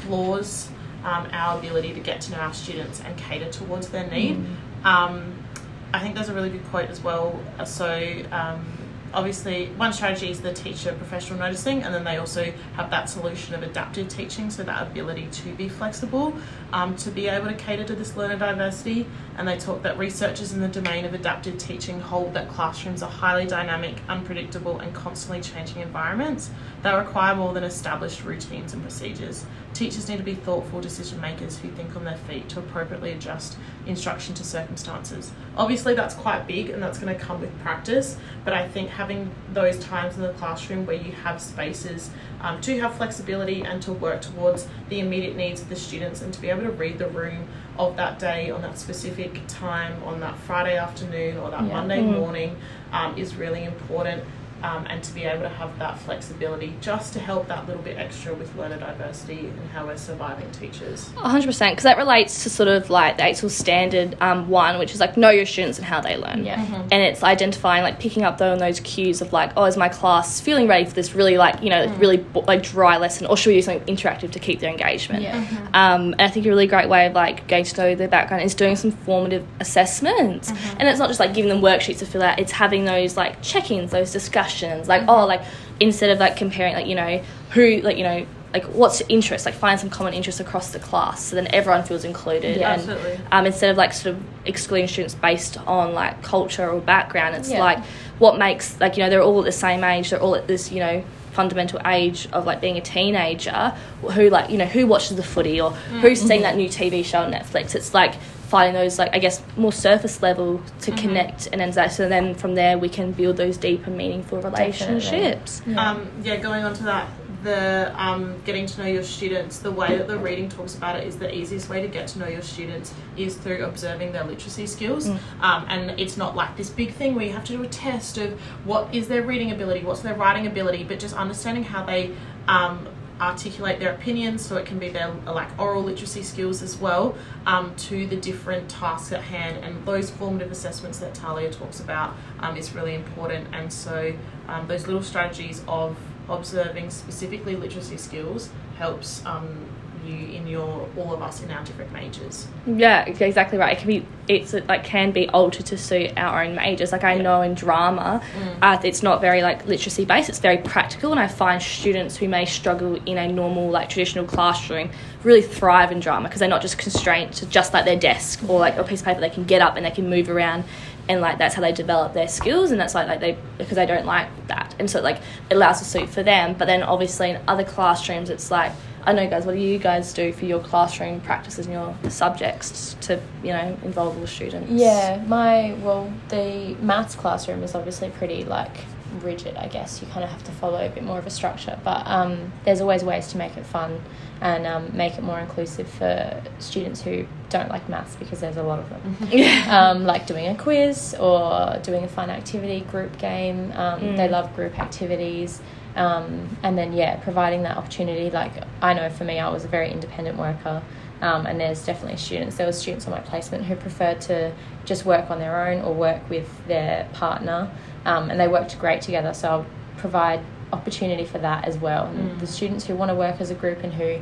flaws 0.00 0.68
um, 1.04 1.26
our 1.32 1.58
ability 1.58 1.92
to 1.92 2.00
get 2.00 2.20
to 2.20 2.32
know 2.32 2.38
our 2.38 2.54
students 2.54 3.00
and 3.00 3.16
cater 3.16 3.50
towards 3.50 3.88
their 3.88 4.06
need. 4.08 4.36
Mm. 4.36 4.84
Um, 4.86 5.44
I 5.92 6.00
think 6.00 6.14
there's 6.14 6.28
a 6.28 6.34
really 6.34 6.50
good 6.50 6.64
quote 6.66 6.90
as 6.90 7.02
well. 7.02 7.38
Uh, 7.58 7.64
So, 7.64 8.22
um, 8.30 8.64
obviously, 9.12 9.66
one 9.76 9.92
strategy 9.92 10.30
is 10.30 10.40
the 10.40 10.52
teacher 10.52 10.92
professional 10.92 11.38
noticing, 11.38 11.82
and 11.82 11.94
then 11.94 12.04
they 12.04 12.16
also 12.16 12.52
have 12.76 12.90
that 12.90 13.08
solution 13.08 13.54
of 13.54 13.62
adaptive 13.62 14.08
teaching, 14.08 14.50
so 14.50 14.62
that 14.64 14.82
ability 14.82 15.28
to 15.30 15.52
be 15.54 15.68
flexible, 15.68 16.34
um, 16.72 16.96
to 16.96 17.10
be 17.10 17.28
able 17.28 17.46
to 17.46 17.54
cater 17.54 17.84
to 17.84 17.94
this 17.94 18.16
learner 18.16 18.36
diversity. 18.36 19.06
And 19.36 19.48
they 19.48 19.58
talk 19.58 19.82
that 19.82 19.98
researchers 19.98 20.52
in 20.52 20.60
the 20.60 20.68
domain 20.68 21.04
of 21.04 21.14
adaptive 21.14 21.58
teaching 21.58 22.00
hold 22.00 22.34
that 22.34 22.48
classrooms 22.48 23.02
are 23.02 23.10
highly 23.10 23.46
dynamic, 23.46 23.96
unpredictable, 24.08 24.78
and 24.78 24.94
constantly 24.94 25.40
changing 25.40 25.82
environments 25.82 26.50
that 26.82 26.94
require 26.94 27.34
more 27.34 27.52
than 27.52 27.64
established 27.64 28.24
routines 28.24 28.72
and 28.72 28.82
procedures. 28.82 29.44
Teachers 29.72 30.08
need 30.08 30.18
to 30.18 30.22
be 30.22 30.36
thoughtful 30.36 30.80
decision 30.80 31.20
makers 31.20 31.58
who 31.58 31.68
think 31.70 31.96
on 31.96 32.04
their 32.04 32.16
feet 32.16 32.48
to 32.50 32.60
appropriately 32.60 33.10
adjust 33.10 33.56
instruction 33.86 34.32
to 34.34 34.44
circumstances. 34.44 35.32
Obviously, 35.56 35.94
that's 35.94 36.14
quite 36.14 36.46
big 36.46 36.70
and 36.70 36.80
that's 36.80 36.98
going 36.98 37.12
to 37.12 37.20
come 37.20 37.40
with 37.40 37.58
practice, 37.60 38.16
but 38.44 38.54
I 38.54 38.68
think 38.68 38.90
having 38.90 39.32
those 39.52 39.80
times 39.80 40.14
in 40.14 40.22
the 40.22 40.32
classroom 40.34 40.86
where 40.86 40.94
you 40.94 41.10
have 41.10 41.40
spaces 41.40 42.10
um, 42.40 42.60
to 42.60 42.78
have 42.80 42.94
flexibility 42.94 43.62
and 43.62 43.82
to 43.82 43.92
work 43.92 44.22
towards 44.22 44.68
the 44.90 45.00
immediate 45.00 45.34
needs 45.34 45.60
of 45.60 45.68
the 45.68 45.76
students 45.76 46.22
and 46.22 46.32
to 46.32 46.40
be 46.40 46.50
able 46.50 46.62
to 46.62 46.70
read 46.70 46.98
the 46.98 47.08
room 47.08 47.48
of 47.78 47.96
that 47.96 48.18
day 48.18 48.50
on 48.50 48.62
that 48.62 48.78
specific 48.78 49.40
time 49.48 50.00
on 50.04 50.20
that 50.20 50.36
Friday 50.38 50.76
afternoon 50.76 51.36
or 51.38 51.50
that 51.50 51.64
Yeah. 51.64 51.72
Monday 51.74 52.02
Mm. 52.02 52.18
morning 52.18 52.56
um, 52.92 53.16
is 53.18 53.34
really 53.34 53.64
important. 53.64 54.22
Um, 54.64 54.86
and 54.88 55.04
to 55.04 55.12
be 55.12 55.24
able 55.24 55.42
to 55.42 55.48
have 55.50 55.78
that 55.78 55.98
flexibility 55.98 56.72
just 56.80 57.12
to 57.12 57.18
help 57.18 57.48
that 57.48 57.66
little 57.66 57.82
bit 57.82 57.98
extra 57.98 58.32
with 58.32 58.56
learner 58.56 58.78
diversity 58.78 59.40
and 59.40 59.68
how 59.70 59.84
we're 59.84 59.98
surviving 59.98 60.50
teachers. 60.52 61.10
100% 61.16 61.70
because 61.70 61.82
that 61.82 61.98
relates 61.98 62.44
to 62.44 62.50
sort 62.50 62.70
of 62.70 62.88
like 62.88 63.18
the 63.18 63.24
AITSL 63.24 63.50
standard 63.50 64.16
um, 64.22 64.48
one, 64.48 64.78
which 64.78 64.94
is 64.94 65.00
like 65.00 65.18
know 65.18 65.28
your 65.28 65.44
students 65.44 65.76
and 65.76 65.86
how 65.86 66.00
they 66.00 66.16
learn. 66.16 66.46
Yeah. 66.46 66.64
And 66.90 67.02
it's 67.02 67.22
identifying, 67.22 67.82
like 67.82 68.00
picking 68.00 68.22
up 68.22 68.38
though 68.38 68.52
on 68.52 68.58
those 68.58 68.80
cues 68.80 69.20
of 69.20 69.34
like, 69.34 69.52
oh, 69.54 69.64
is 69.64 69.76
my 69.76 69.90
class 69.90 70.40
feeling 70.40 70.66
ready 70.66 70.86
for 70.86 70.94
this 70.94 71.14
really 71.14 71.36
like, 71.36 71.62
you 71.62 71.68
know, 71.68 71.86
really 71.96 72.24
like 72.46 72.62
dry 72.62 72.96
lesson 72.96 73.26
or 73.26 73.36
should 73.36 73.50
we 73.50 73.56
do 73.56 73.62
something 73.62 73.94
interactive 73.94 74.30
to 74.30 74.38
keep 74.38 74.60
their 74.60 74.70
engagement? 74.70 75.22
Yeah. 75.22 75.36
Um, 75.74 76.12
and 76.12 76.22
I 76.22 76.28
think 76.28 76.46
a 76.46 76.48
really 76.48 76.66
great 76.66 76.88
way 76.88 77.04
of 77.04 77.12
like 77.12 77.46
getting 77.48 77.66
to 77.66 77.76
know 77.82 77.94
their 77.94 78.08
background 78.08 78.42
is 78.44 78.54
doing 78.54 78.76
some 78.76 78.92
formative 78.92 79.46
assessments. 79.60 80.50
And 80.78 80.88
it's 80.88 80.98
not 80.98 81.08
just 81.08 81.20
like 81.20 81.34
giving 81.34 81.50
them 81.50 81.60
worksheets 81.60 81.98
to 81.98 82.06
fill 82.06 82.22
out, 82.22 82.38
it's 82.38 82.52
having 82.52 82.86
those 82.86 83.14
like 83.18 83.42
check 83.42 83.70
ins, 83.70 83.90
those 83.90 84.10
discussions. 84.10 84.53
Like, 84.62 85.04
oh, 85.08 85.26
like 85.26 85.42
instead 85.80 86.10
of 86.10 86.18
like 86.18 86.36
comparing, 86.36 86.74
like, 86.74 86.86
you 86.86 86.94
know, 86.94 87.22
who, 87.50 87.80
like, 87.82 87.96
you 87.96 88.04
know, 88.04 88.26
like 88.52 88.64
what's 88.66 89.00
interest, 89.08 89.46
like 89.46 89.54
find 89.54 89.80
some 89.80 89.90
common 89.90 90.14
interest 90.14 90.38
across 90.38 90.72
the 90.72 90.78
class 90.78 91.24
so 91.24 91.34
then 91.34 91.48
everyone 91.52 91.82
feels 91.82 92.04
included. 92.04 92.56
Yeah, 92.56 92.74
and 92.74 92.88
absolutely. 92.88 93.20
um, 93.32 93.46
instead 93.46 93.70
of 93.70 93.76
like 93.76 93.92
sort 93.92 94.14
of 94.14 94.22
excluding 94.44 94.86
students 94.86 95.14
based 95.14 95.56
on 95.66 95.92
like 95.92 96.22
culture 96.22 96.68
or 96.70 96.80
background, 96.80 97.34
it's 97.34 97.50
Yeah. 97.50 97.58
like 97.58 97.84
what 98.18 98.38
makes, 98.38 98.78
like, 98.80 98.96
you 98.96 99.02
know, 99.02 99.10
they're 99.10 99.22
all 99.22 99.40
at 99.40 99.44
the 99.44 99.50
same 99.52 99.82
age, 99.82 100.10
they're 100.10 100.20
all 100.20 100.36
at 100.36 100.46
this, 100.46 100.70
you 100.70 100.78
know, 100.78 101.02
fundamental 101.32 101.80
age 101.84 102.28
of 102.32 102.46
like 102.46 102.60
being 102.60 102.76
a 102.76 102.80
teenager 102.80 103.74
who 104.12 104.30
like 104.30 104.50
you 104.50 104.56
know 104.56 104.64
who 104.64 104.86
watches 104.86 105.16
the 105.16 105.22
footy 105.22 105.60
or 105.60 105.72
who's 106.00 106.20
seen 106.22 106.42
that 106.42 106.54
new 106.56 106.68
tv 106.68 107.04
show 107.04 107.18
on 107.18 107.32
netflix 107.32 107.74
it's 107.74 107.92
like 107.92 108.14
finding 108.54 108.74
those 108.74 109.00
like 109.00 109.12
i 109.12 109.18
guess 109.18 109.42
more 109.56 109.72
surface 109.72 110.22
level 110.22 110.62
to 110.80 110.92
connect 110.92 111.48
and 111.50 111.60
then 111.60 111.70
that 111.72 111.90
so 111.90 112.08
then 112.08 112.34
from 112.36 112.54
there 112.54 112.78
we 112.78 112.88
can 112.88 113.10
build 113.12 113.36
those 113.36 113.56
deep 113.56 113.86
and 113.86 113.96
meaningful 113.96 114.40
relationships. 114.40 115.62
Um, 115.76 116.10
yeah, 116.22 116.36
going 116.36 116.64
on 116.64 116.74
to 116.74 116.82
that, 116.84 117.08
the 117.42 117.92
um, 118.02 118.40
getting 118.44 118.66
to 118.66 118.80
know 118.80 118.86
your 118.86 119.02
students, 119.02 119.58
the 119.58 119.70
way 119.70 119.96
that 119.98 120.08
the 120.08 120.18
reading 120.18 120.48
talks 120.48 120.74
about 120.74 120.96
it 120.96 121.06
is 121.06 121.18
the 121.18 121.34
easiest 121.34 121.68
way 121.68 121.82
to 121.82 121.88
get 121.88 122.08
to 122.08 122.18
know 122.18 122.28
your 122.28 122.42
students 122.42 122.92
is 123.16 123.36
through 123.36 123.64
observing 123.64 124.12
their 124.12 124.24
literacy 124.24 124.66
skills. 124.66 125.08
Um, 125.40 125.66
and 125.68 125.98
it's 126.00 126.16
not 126.16 126.36
like 126.36 126.56
this 126.56 126.70
big 126.70 126.92
thing 126.94 127.14
where 127.14 127.24
you 127.24 127.32
have 127.32 127.44
to 127.44 127.52
do 127.56 127.62
a 127.62 127.68
test 127.68 128.18
of 128.18 128.38
what 128.64 128.94
is 128.94 129.08
their 129.08 129.22
reading 129.22 129.50
ability, 129.50 129.84
what's 129.84 130.00
their 130.00 130.14
writing 130.14 130.46
ability, 130.46 130.84
but 130.84 130.98
just 130.98 131.14
understanding 131.14 131.64
how 131.64 131.84
they 131.84 132.14
um, 132.48 132.86
articulate 133.20 133.78
their 133.78 133.92
opinions 133.94 134.44
so 134.44 134.56
it 134.56 134.66
can 134.66 134.78
be 134.78 134.88
their 134.88 135.12
like 135.26 135.48
oral 135.58 135.82
literacy 135.82 136.22
skills 136.22 136.62
as 136.62 136.76
well 136.76 137.16
um, 137.46 137.74
to 137.76 138.06
the 138.06 138.16
different 138.16 138.68
tasks 138.68 139.12
at 139.12 139.22
hand. 139.22 139.64
And 139.64 139.84
those 139.86 140.10
formative 140.10 140.50
assessments 140.50 140.98
that 140.98 141.14
Talia 141.14 141.50
talks 141.50 141.80
about 141.80 142.14
um, 142.40 142.56
is 142.56 142.74
really 142.74 142.94
important. 142.94 143.46
And 143.52 143.72
so 143.72 144.14
um, 144.48 144.66
those 144.66 144.86
little 144.86 145.02
strategies 145.02 145.62
of 145.68 145.96
observing 146.28 146.90
specifically 146.90 147.54
literacy 147.54 147.98
skills 147.98 148.50
helps 148.78 149.24
um, 149.26 149.66
you 150.06 150.36
in 150.36 150.46
your 150.46 150.88
all 150.96 151.12
of 151.12 151.22
us 151.22 151.42
in 151.42 151.50
our 151.50 151.64
different 151.64 151.92
majors. 151.92 152.46
Yeah 152.66 153.04
exactly 153.06 153.58
right. 153.58 153.76
It 153.76 153.80
can 153.80 153.88
be 153.88 154.06
it's 154.28 154.52
like 154.52 154.84
can 154.84 155.10
be 155.12 155.28
altered 155.30 155.66
to 155.66 155.78
suit 155.78 156.12
our 156.16 156.42
own 156.42 156.54
majors. 156.54 156.92
Like 156.92 157.04
i 157.04 157.16
know 157.16 157.42
in 157.42 157.54
drama 157.54 158.22
uh, 158.62 158.78
it's 158.82 159.02
not 159.02 159.20
very 159.20 159.42
like 159.42 159.66
literacy 159.66 160.04
based. 160.04 160.28
It's 160.28 160.38
very 160.38 160.58
practical 160.58 161.10
and 161.10 161.20
i 161.20 161.26
find 161.26 161.62
students 161.62 162.16
who 162.16 162.28
may 162.28 162.44
struggle 162.44 162.94
in 163.06 163.18
a 163.18 163.28
normal 163.28 163.70
like 163.70 163.88
traditional 163.88 164.24
classroom 164.24 164.90
really 165.24 165.42
thrive 165.42 165.90
in 165.90 166.00
drama 166.00 166.28
because 166.28 166.40
they're 166.40 166.48
not 166.48 166.62
just 166.62 166.78
constrained 166.78 167.32
to 167.32 167.46
just 167.46 167.72
like 167.72 167.84
their 167.84 167.98
desk 167.98 168.42
or 168.48 168.60
like 168.60 168.76
a 168.76 168.84
piece 168.84 169.00
of 169.00 169.06
paper. 169.06 169.20
They 169.20 169.30
can 169.30 169.44
get 169.44 169.62
up 169.62 169.76
and 169.76 169.84
they 169.84 169.90
can 169.90 170.08
move 170.08 170.28
around 170.28 170.64
and 171.08 171.20
like 171.20 171.38
that's 171.38 171.54
how 171.54 171.60
they 171.60 171.72
develop 171.72 172.14
their 172.14 172.28
skills 172.28 172.70
and 172.70 172.80
that's 172.80 172.94
like 172.94 173.08
like 173.08 173.20
they 173.20 173.36
because 173.58 173.76
they 173.76 173.86
don't 173.86 174.06
like 174.06 174.28
that. 174.48 174.74
And 174.78 174.90
so 174.90 175.00
like 175.00 175.20
it 175.50 175.54
allows 175.54 175.80
a 175.80 175.84
suit 175.84 176.08
for 176.08 176.22
them. 176.22 176.54
But 176.54 176.66
then 176.66 176.82
obviously 176.82 177.30
in 177.30 177.40
other 177.46 177.64
classrooms 177.64 178.30
it's 178.30 178.50
like 178.50 178.72
I 179.06 179.12
know 179.12 179.28
guys 179.28 179.44
what 179.44 179.54
do 179.54 179.60
you 179.60 179.78
guys 179.78 180.12
do 180.12 180.32
for 180.32 180.46
your 180.46 180.60
classroom 180.60 181.20
practices 181.20 181.66
and 181.66 181.74
your 181.74 182.10
subjects 182.10 182.96
to 183.02 183.20
you 183.42 183.52
know 183.52 183.76
involve 183.82 184.18
all 184.18 184.26
students? 184.26 184.70
Yeah, 184.70 185.22
my 185.26 185.74
well, 185.82 186.12
the 186.28 186.76
maths 186.80 187.14
classroom 187.14 187.62
is 187.62 187.74
obviously 187.74 188.10
pretty 188.10 188.44
like 188.44 188.76
rigid. 189.22 189.56
I 189.56 189.68
guess 189.68 190.00
you 190.00 190.08
kind 190.08 190.24
of 190.24 190.30
have 190.30 190.44
to 190.44 190.52
follow 190.52 190.84
a 190.84 190.88
bit 190.88 191.04
more 191.04 191.18
of 191.18 191.26
a 191.26 191.30
structure, 191.30 191.78
but 191.84 192.02
um, 192.06 192.52
there's 192.64 192.80
always 192.80 193.04
ways 193.04 193.28
to 193.28 193.36
make 193.38 193.56
it 193.56 193.64
fun 193.66 194.00
and 194.40 194.66
um, 194.66 194.96
make 194.96 195.16
it 195.16 195.22
more 195.22 195.38
inclusive 195.38 195.88
for 195.88 196.42
students 196.58 197.02
who 197.02 197.26
don't 197.48 197.68
like 197.68 197.88
maths 197.88 198.16
because 198.16 198.40
there's 198.40 198.56
a 198.56 198.62
lot 198.62 198.78
of 198.78 198.88
them. 198.90 199.28
um, 199.70 200.04
like 200.04 200.26
doing 200.26 200.46
a 200.48 200.54
quiz 200.56 201.14
or 201.18 201.78
doing 201.82 202.04
a 202.04 202.08
fun 202.08 202.30
activity, 202.30 202.80
group 202.80 203.16
game. 203.18 203.72
Um, 203.74 204.16
They 204.16 204.28
love 204.28 204.54
group 204.56 204.78
activities. 204.78 205.60
Um, 205.96 206.56
and 206.62 206.76
then 206.76 206.92
yeah, 206.92 207.16
providing 207.16 207.62
that 207.62 207.76
opportunity. 207.76 208.30
Like 208.30 208.52
I 208.82 208.94
know 208.94 209.08
for 209.10 209.24
me, 209.24 209.38
I 209.38 209.48
was 209.50 209.64
a 209.64 209.68
very 209.68 209.90
independent 209.90 210.36
worker. 210.36 210.82
Um, 211.20 211.46
and 211.46 211.58
there's 211.58 211.84
definitely 211.86 212.18
students. 212.18 212.56
There 212.56 212.66
were 212.66 212.72
students 212.72 213.06
on 213.06 213.12
my 213.12 213.20
placement 213.20 213.64
who 213.64 213.76
preferred 213.76 214.20
to 214.22 214.52
just 214.84 215.06
work 215.06 215.30
on 215.30 215.38
their 215.38 215.68
own 215.68 215.80
or 215.82 215.94
work 215.94 216.28
with 216.28 216.48
their 216.66 217.08
partner, 217.12 217.70
um, 218.04 218.30
and 218.30 218.38
they 218.38 218.48
worked 218.48 218.78
great 218.78 219.00
together. 219.00 219.32
So 219.32 219.48
I'll 219.48 219.66
provide 219.96 220.40
opportunity 220.72 221.24
for 221.24 221.38
that 221.38 221.66
as 221.66 221.78
well. 221.78 222.06
And 222.06 222.40
the 222.40 222.46
students 222.46 222.86
who 222.86 222.94
want 222.94 223.10
to 223.10 223.14
work 223.14 223.40
as 223.40 223.50
a 223.50 223.54
group 223.54 223.82
and 223.84 223.94
who 223.94 224.20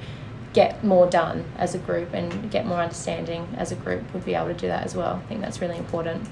get 0.52 0.84
more 0.84 1.06
done 1.08 1.44
as 1.56 1.75
a 1.75 1.78
group 1.78 2.12
and 2.12 2.50
get 2.50 2.66
more 2.66 2.78
understanding 2.78 3.49
as 3.56 3.72
a 3.72 3.75
group 3.75 4.12
would 4.12 4.25
be 4.25 4.34
able 4.34 4.49
to 4.49 4.54
do 4.54 4.68
that 4.68 4.84
as 4.84 4.94
well. 4.94 5.22
I 5.25 5.28
think 5.28 5.40
that's 5.40 5.61
really 5.61 5.78
important. 5.78 6.28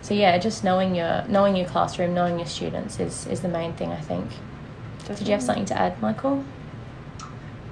So 0.00 0.14
yeah, 0.14 0.38
just 0.38 0.64
knowing 0.64 0.94
your 0.94 1.24
knowing 1.28 1.54
your 1.54 1.66
classroom, 1.66 2.14
knowing 2.14 2.38
your 2.38 2.46
students 2.46 2.98
is 2.98 3.26
is 3.26 3.42
the 3.42 3.48
main 3.48 3.74
thing. 3.74 3.90
I 3.92 4.00
think. 4.00 4.30
Did 5.06 5.26
you 5.26 5.32
have 5.32 5.42
something 5.42 5.66
to 5.66 5.78
add, 5.78 6.00
Michael? 6.00 6.44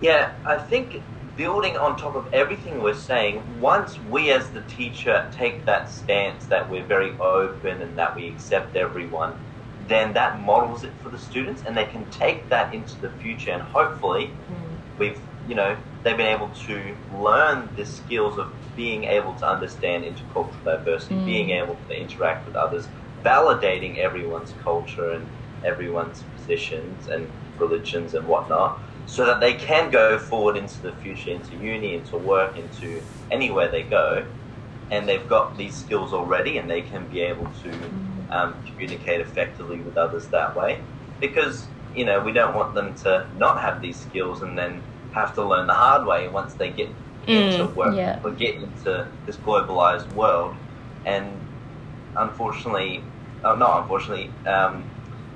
Yeah, 0.00 0.34
I 0.44 0.58
think 0.58 1.02
building 1.36 1.76
on 1.76 1.96
top 1.96 2.14
of 2.14 2.32
everything 2.32 2.82
we're 2.82 2.94
saying, 2.94 3.42
once 3.60 3.98
we 4.10 4.30
as 4.30 4.50
the 4.50 4.62
teacher 4.62 5.30
take 5.32 5.64
that 5.66 5.90
stance 5.90 6.46
that 6.46 6.68
we're 6.68 6.84
very 6.84 7.16
open 7.18 7.82
and 7.82 7.96
that 7.98 8.16
we 8.16 8.28
accept 8.28 8.76
everyone, 8.76 9.38
then 9.88 10.14
that 10.14 10.40
models 10.40 10.84
it 10.84 10.92
for 11.02 11.10
the 11.10 11.18
students, 11.18 11.62
and 11.66 11.76
they 11.76 11.84
can 11.84 12.04
take 12.10 12.48
that 12.48 12.74
into 12.74 12.98
the 13.00 13.10
future, 13.10 13.52
and 13.52 13.62
hopefully, 13.62 14.26
hmm. 14.26 14.98
we've 14.98 15.20
you 15.48 15.54
know 15.54 15.76
they've 16.02 16.16
been 16.16 16.26
able 16.26 16.48
to 16.48 16.96
learn 17.14 17.68
the 17.76 17.86
skills 17.86 18.36
of 18.38 18.52
being 18.74 19.04
able 19.04 19.32
to 19.34 19.46
understand 19.46 20.04
intercultural 20.04 20.64
diversity, 20.64 21.14
hmm. 21.14 21.24
being 21.24 21.50
able 21.50 21.76
to 21.88 21.98
interact 21.98 22.46
with 22.46 22.56
others, 22.56 22.88
validating 23.24 23.98
everyone's 23.98 24.52
culture 24.62 25.12
and 25.12 25.26
everyone's 25.64 26.24
positions 26.36 27.08
and 27.08 27.30
religions 27.58 28.14
and 28.14 28.26
whatnot, 28.26 28.80
so 29.06 29.25
that 29.25 29.40
they 29.40 29.54
can 29.54 29.90
go 29.90 30.18
forward 30.18 30.56
into 30.56 30.80
the 30.82 30.92
future, 30.92 31.30
into 31.30 31.56
uni, 31.56 31.94
into 31.94 32.16
work, 32.18 32.56
into 32.56 33.00
anywhere 33.30 33.68
they 33.68 33.82
go, 33.82 34.26
and 34.90 35.08
they've 35.08 35.28
got 35.28 35.56
these 35.56 35.75
skills 35.75 36.12
already, 36.12 36.58
and 36.58 36.68
they 36.68 36.82
can 36.82 37.06
be 37.08 37.20
able 37.20 37.46
to 37.62 37.72
um, 38.30 38.54
communicate 38.66 39.20
effectively 39.20 39.78
with 39.78 39.96
others 39.96 40.26
that 40.28 40.56
way. 40.56 40.80
Because 41.20 41.66
you 41.94 42.04
know 42.04 42.20
we 42.20 42.32
don't 42.32 42.54
want 42.54 42.75
them 42.75 42.94
to 42.94 43.26
not 43.38 43.60
have 43.60 43.80
these 43.80 43.96
skills 43.96 44.42
and 44.42 44.58
then 44.58 44.82
have 45.12 45.34
to 45.34 45.42
learn 45.42 45.66
the 45.66 45.72
hard 45.72 46.06
way 46.06 46.28
once 46.28 46.54
they 46.54 46.70
get 46.70 46.90
into 47.26 47.66
work 47.75 47.96
yeah. 47.96 48.20
or 48.22 48.30
get 48.32 48.56
into 48.56 49.06
this 49.25 49.36
globalized 49.38 50.12
world. 50.14 50.54
And 51.04 51.26
unfortunately, 52.16 53.02
oh, 53.44 53.56
not 53.56 53.82
unfortunately, 53.82 54.30
um, 54.46 54.84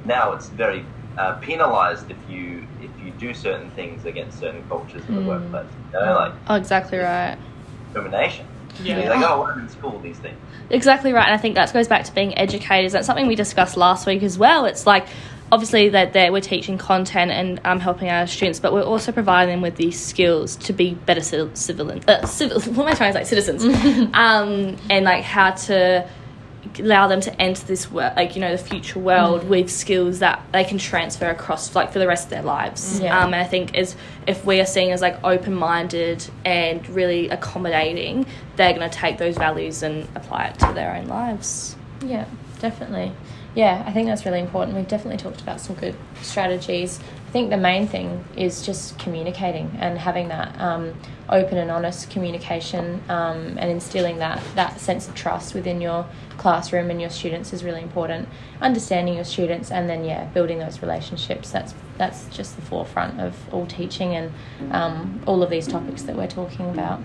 now 0.04 0.32
it's 0.32 0.48
very 0.48 0.84
uh, 1.20 1.34
penalized 1.34 2.10
if 2.10 2.16
you 2.28 2.66
if 2.80 2.90
you 3.04 3.10
do 3.12 3.34
certain 3.34 3.70
things 3.72 4.06
against 4.06 4.38
certain 4.38 4.66
cultures 4.68 5.02
in 5.08 5.16
the 5.16 5.22
workplace. 5.22 5.66
You 5.92 6.00
know, 6.00 6.14
like 6.14 6.32
Oh, 6.48 6.54
exactly 6.54 6.98
right. 6.98 7.36
discrimination. 7.84 8.46
Yeah. 8.82 8.98
It's 8.98 9.08
like, 9.10 9.28
oh, 9.28 9.42
learn 9.42 9.60
in 9.60 9.68
school 9.68 9.98
these 9.98 10.18
things. 10.18 10.38
Exactly 10.70 11.12
right, 11.12 11.26
and 11.26 11.34
I 11.34 11.38
think 11.38 11.56
that 11.56 11.72
goes 11.72 11.88
back 11.88 12.04
to 12.04 12.14
being 12.14 12.36
educators. 12.38 12.92
That's 12.92 13.06
something 13.06 13.26
we 13.26 13.34
discussed 13.34 13.76
last 13.76 14.06
week 14.06 14.22
as 14.22 14.38
well. 14.38 14.64
It's 14.64 14.86
like 14.86 15.08
obviously 15.52 15.88
that 15.90 16.12
there 16.12 16.32
we're 16.32 16.40
teaching 16.40 16.78
content 16.78 17.30
and 17.32 17.60
um, 17.64 17.80
helping 17.80 18.08
our 18.08 18.26
students, 18.26 18.60
but 18.60 18.72
we're 18.72 18.82
also 18.82 19.12
providing 19.12 19.54
them 19.54 19.60
with 19.60 19.76
these 19.76 20.00
skills 20.00 20.56
to 20.56 20.72
be 20.72 20.94
better 20.94 21.20
civil, 21.20 21.50
civil, 21.54 21.90
uh, 22.08 22.24
civil 22.24 22.60
what 22.74 22.86
am 22.86 22.92
I 22.92 22.94
trying 22.94 23.12
to 23.12 23.24
say, 23.24 23.36
citizens, 23.36 23.64
um, 24.14 24.76
and 24.88 25.04
like 25.04 25.24
how 25.24 25.50
to 25.50 26.08
allow 26.78 27.08
them 27.08 27.20
to 27.20 27.40
enter 27.40 27.64
this 27.66 27.90
world, 27.90 28.12
like 28.16 28.34
you 28.34 28.40
know, 28.40 28.52
the 28.52 28.62
future 28.62 28.98
world 28.98 29.48
with 29.48 29.70
skills 29.70 30.18
that 30.20 30.42
they 30.52 30.64
can 30.64 30.78
transfer 30.78 31.30
across, 31.30 31.74
like 31.74 31.92
for 31.92 31.98
the 31.98 32.06
rest 32.06 32.24
of 32.24 32.30
their 32.30 32.42
lives. 32.42 33.00
Yeah. 33.00 33.18
Um, 33.18 33.32
and 33.32 33.42
I 33.42 33.44
think 33.44 33.74
is 33.74 33.96
if 34.26 34.44
we 34.44 34.60
are 34.60 34.66
seen 34.66 34.92
as 34.92 35.00
like 35.00 35.22
open 35.24 35.54
minded 35.54 36.28
and 36.44 36.86
really 36.88 37.28
accommodating, 37.28 38.26
they're 38.56 38.74
going 38.74 38.88
to 38.88 38.96
take 38.96 39.18
those 39.18 39.36
values 39.36 39.82
and 39.82 40.08
apply 40.14 40.46
it 40.46 40.58
to 40.60 40.72
their 40.74 40.94
own 40.94 41.06
lives. 41.06 41.76
Yeah, 42.04 42.26
definitely. 42.60 43.12
Yeah, 43.54 43.82
I 43.86 43.92
think 43.92 44.06
that's 44.06 44.24
really 44.24 44.40
important. 44.40 44.76
We've 44.76 44.86
definitely 44.86 45.16
talked 45.16 45.40
about 45.40 45.60
some 45.60 45.74
good 45.76 45.96
strategies. 46.22 47.00
I 47.30 47.32
think 47.32 47.50
the 47.50 47.56
main 47.56 47.86
thing 47.86 48.24
is 48.36 48.66
just 48.66 48.98
communicating 48.98 49.70
and 49.78 49.96
having 49.96 50.26
that 50.30 50.60
um, 50.60 50.94
open 51.28 51.58
and 51.58 51.70
honest 51.70 52.10
communication 52.10 53.00
um, 53.08 53.56
and 53.56 53.70
instilling 53.70 54.18
that, 54.18 54.42
that 54.56 54.80
sense 54.80 55.06
of 55.06 55.14
trust 55.14 55.54
within 55.54 55.80
your 55.80 56.06
classroom 56.38 56.90
and 56.90 57.00
your 57.00 57.08
students 57.08 57.52
is 57.52 57.62
really 57.62 57.82
important. 57.82 58.28
Understanding 58.60 59.14
your 59.14 59.24
students 59.24 59.70
and 59.70 59.88
then, 59.88 60.04
yeah, 60.04 60.24
building 60.30 60.58
those 60.58 60.82
relationships. 60.82 61.52
That's, 61.52 61.72
that's 61.98 62.26
just 62.36 62.56
the 62.56 62.62
forefront 62.62 63.20
of 63.20 63.36
all 63.54 63.64
teaching 63.64 64.16
and 64.16 64.32
um, 64.72 65.22
all 65.24 65.44
of 65.44 65.50
these 65.50 65.68
topics 65.68 66.02
that 66.02 66.16
we're 66.16 66.26
talking 66.26 66.68
about. 66.68 67.00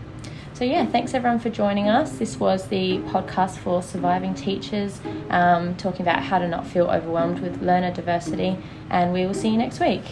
So, 0.56 0.64
yeah, 0.64 0.86
thanks 0.86 1.14
everyone 1.14 1.40
for 1.40 1.50
joining 1.50 1.90
us. 1.90 2.18
This 2.18 2.40
was 2.40 2.70
the 2.70 3.00
podcast 3.10 3.58
for 3.58 3.84
surviving 3.84 4.34
teachers, 4.34 5.02
um, 5.30 5.76
talking 5.76 6.04
about 6.04 6.24
how 6.24 6.40
to 6.40 6.48
not 6.48 6.66
feel 6.66 6.88
overwhelmed 6.88 7.40
with 7.40 7.62
learner 7.62 7.92
diversity, 7.92 8.58
and 8.90 9.12
we 9.12 9.26
will 9.26 9.34
see 9.34 9.50
you 9.50 9.58
next 9.58 9.82
week. 9.82 10.04